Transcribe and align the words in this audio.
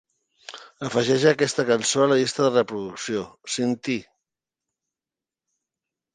Afegeix 0.87 1.25
aquesta 1.31 1.65
cançó 1.67 2.01
a 2.05 2.07
la 2.13 2.17
llista 2.21 2.47
de 2.47 2.49
reproducció 2.57 3.23
"Sin 3.57 3.77
Ti". 3.83 4.01